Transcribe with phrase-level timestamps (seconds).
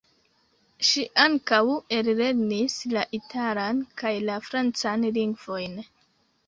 [0.91, 1.59] Ŝi ankaŭ
[1.97, 5.83] ellernis la italan kaj la francan lingvojn.